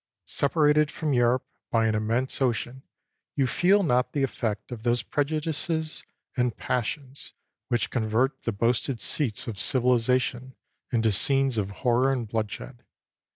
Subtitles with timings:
[0.25, 2.81] Separated from Europe by an immense ocean,
[3.35, 7.33] you feel not the effect of those prejudices and passions
[7.67, 10.55] which convert the boasted seats of civili zation
[10.91, 12.83] into scenes of horror and bloodshed.